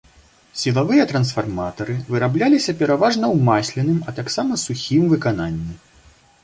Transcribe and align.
Сілавыя 0.61 1.03
трансфарматары 1.11 1.97
вырабляліся 2.15 2.77
пераважна 2.81 3.25
ў 3.35 3.49
масленым, 3.51 4.01
а 4.07 4.19
таксама 4.23 4.53
сухім 4.65 5.03
выкананні. 5.15 5.73